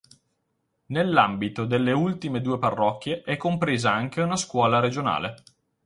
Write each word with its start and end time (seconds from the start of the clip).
Nell'ambito 0.87 1.65
delle 1.67 1.91
ultime 1.91 2.41
due 2.41 2.57
parrocchie 2.57 3.21
è 3.21 3.37
compresa 3.37 3.93
anche 3.93 4.21
una 4.21 4.35
scuola 4.35 4.79
regionale. 4.79 5.43